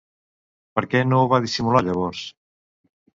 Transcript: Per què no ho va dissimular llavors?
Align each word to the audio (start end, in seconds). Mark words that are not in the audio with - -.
Per 0.79 0.83
què 0.93 1.01
no 1.09 1.19
ho 1.23 1.27
va 1.33 1.39
dissimular 1.43 1.83
llavors? 1.89 2.23